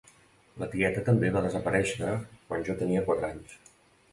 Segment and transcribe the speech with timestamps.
[0.61, 2.15] La tieta també va desaparèixer
[2.49, 3.63] quan jo tenia quatre anys.